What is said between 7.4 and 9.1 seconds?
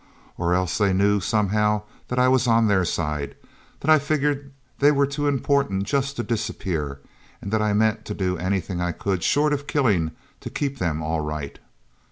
that I meant to do anything I